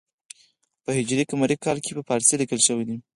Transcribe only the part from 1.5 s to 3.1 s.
کال کې په پارسي لیکل شوی دی.